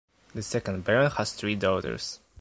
The 0.33 0.41
second 0.41 0.83
baron 0.83 1.11
has 1.11 1.33
three 1.33 1.53
daughters. 1.53 2.21